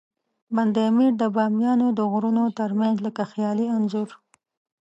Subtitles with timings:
[0.55, 4.09] بند امیر د بامیانو د غرونو ترمنځ لکه خیالي انځور.